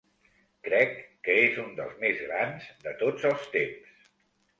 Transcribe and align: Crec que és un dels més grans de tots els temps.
Crec 0.67 0.95
que 1.27 1.35
és 1.41 1.59
un 1.63 1.69
dels 1.79 1.99
més 2.05 2.23
grans 2.29 2.65
de 2.87 2.95
tots 3.03 3.29
els 3.33 3.45
temps. 3.57 3.93